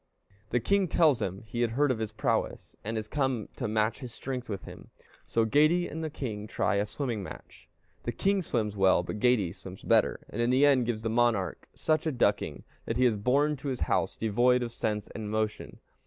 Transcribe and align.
The 0.49 0.59
king 0.59 0.87
tells 0.87 1.21
him 1.21 1.43
he 1.45 1.61
has 1.61 1.69
heard 1.69 1.91
of 1.91 1.99
his 1.99 2.11
prowess, 2.11 2.75
and 2.83 2.97
is 2.97 3.07
come 3.07 3.49
to 3.57 3.67
match 3.67 3.99
his 3.99 4.11
strength 4.11 4.49
with 4.49 4.63
him. 4.63 4.89
So 5.27 5.45
Geyti 5.45 5.87
and 5.91 6.03
the 6.03 6.09
king 6.09 6.47
try 6.47 6.77
a 6.77 6.87
swimming 6.87 7.21
match. 7.21 7.69
The 8.01 8.11
king 8.11 8.41
swims 8.41 8.75
well; 8.75 9.03
but 9.03 9.19
Geyti 9.19 9.53
swims 9.53 9.83
better, 9.83 10.19
and 10.31 10.41
in 10.41 10.49
the 10.49 10.65
end 10.65 10.87
gives 10.87 11.03
the 11.03 11.11
monarch 11.11 11.67
such 11.75 12.07
a 12.07 12.11
ducking, 12.11 12.63
that 12.85 12.97
he 12.97 13.05
is 13.05 13.15
borne 13.15 13.55
to 13.57 13.67
his 13.67 13.81
house 13.81 14.15
devoid 14.15 14.63
of 14.63 14.71
sense 14.71 15.07
and 15.09 15.29
motion. 15.29 15.77